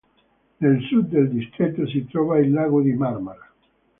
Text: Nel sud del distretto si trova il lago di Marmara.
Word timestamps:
Nel 0.57 0.81
sud 0.87 1.09
del 1.09 1.29
distretto 1.29 1.85
si 1.87 2.07
trova 2.07 2.39
il 2.39 2.51
lago 2.51 2.81
di 2.81 2.91
Marmara. 2.93 3.53